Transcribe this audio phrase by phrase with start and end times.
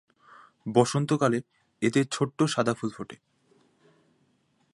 [0.65, 1.39] বসন্তকালে
[1.81, 3.15] এতে ছোট্ট সাদা ফুল ফোটে।